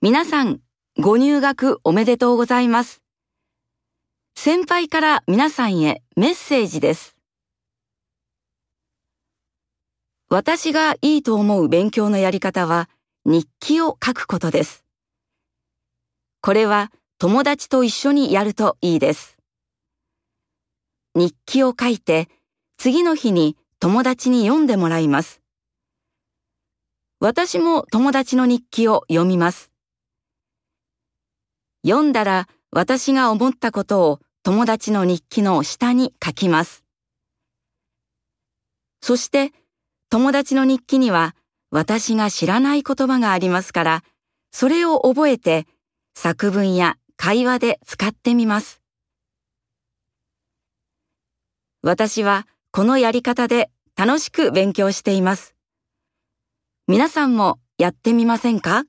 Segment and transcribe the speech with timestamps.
[0.00, 0.60] 皆さん、
[0.96, 3.02] ご入学おめでとうございます。
[4.36, 7.16] 先輩から皆さんへメッセージです。
[10.30, 12.88] 私がいいと思う勉強のやり方は
[13.24, 14.84] 日記を書くことです。
[16.42, 19.36] これは友達と一緒にやるといいです。
[21.16, 22.28] 日記を書いて
[22.76, 25.42] 次の日に友達に読んでもらいます。
[27.18, 29.72] 私も友達の日記を読みます。
[31.88, 36.84] 読んだら私が思ったことを友達の日記の下に書きます。
[39.00, 39.54] そして
[40.10, 41.34] 友達の日記には
[41.70, 44.04] 私が知らない言葉がありますから、
[44.50, 45.66] それを覚えて
[46.14, 48.82] 作文や会話で使ってみます。
[51.80, 55.54] 私はこのやり方で楽しく勉強しています。
[56.86, 58.84] 皆さんもやってみませんか？